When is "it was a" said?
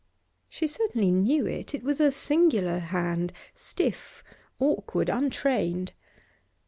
1.75-2.11